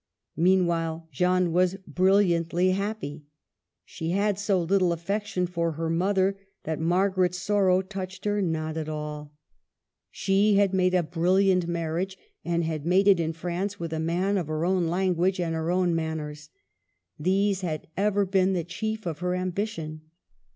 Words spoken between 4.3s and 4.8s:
so